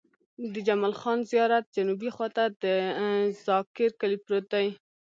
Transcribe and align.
د 0.53 0.55
جمال 0.67 0.93
خان 1.01 1.19
زيارت 1.31 1.65
جنوبي 1.75 2.09
خوا 2.15 2.27
ته 2.35 2.43
د 2.63 2.65
ذاکر 3.45 3.89
کلی 4.01 4.17
پروت 4.25 4.45
دی. 4.53 4.67